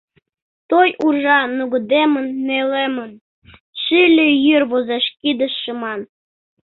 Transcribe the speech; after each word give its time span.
Той 0.69 0.89
уржа 1.05 1.39
нугыдемын 1.57 2.27
нелемын, 2.47 3.11
Шӱльӧ 3.81 4.27
йӱр 4.45 4.63
возеш 4.71 5.05
кидыш 5.19 5.53
шыман. 5.61 5.99